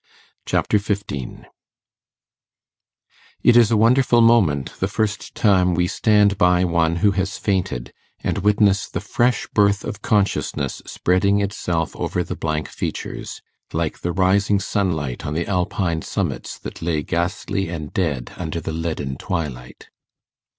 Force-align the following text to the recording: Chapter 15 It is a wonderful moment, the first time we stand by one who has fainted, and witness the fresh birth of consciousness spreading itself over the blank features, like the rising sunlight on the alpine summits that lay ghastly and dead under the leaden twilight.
Chapter 0.47 0.79
15 0.79 1.45
It 3.43 3.55
is 3.55 3.69
a 3.69 3.77
wonderful 3.77 4.19
moment, 4.19 4.73
the 4.79 4.87
first 4.87 5.35
time 5.35 5.75
we 5.75 5.85
stand 5.85 6.39
by 6.39 6.63
one 6.63 6.95
who 7.05 7.11
has 7.11 7.37
fainted, 7.37 7.93
and 8.23 8.39
witness 8.39 8.87
the 8.89 8.99
fresh 8.99 9.45
birth 9.53 9.83
of 9.85 10.01
consciousness 10.01 10.81
spreading 10.87 11.39
itself 11.39 11.95
over 11.95 12.23
the 12.23 12.35
blank 12.35 12.67
features, 12.67 13.43
like 13.73 13.99
the 13.99 14.11
rising 14.11 14.59
sunlight 14.59 15.23
on 15.23 15.35
the 15.35 15.45
alpine 15.45 16.01
summits 16.01 16.57
that 16.57 16.81
lay 16.81 17.03
ghastly 17.03 17.69
and 17.69 17.93
dead 17.93 18.31
under 18.37 18.59
the 18.59 18.73
leaden 18.73 19.17
twilight. 19.17 19.91